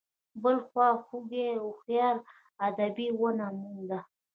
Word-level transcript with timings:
بل 0.43 0.57
خواخوږی 0.67 1.45
او 1.59 1.67
هوښیار 1.69 2.15
ادیب 2.67 3.15
ونه 3.21 3.47
موند. 3.59 3.91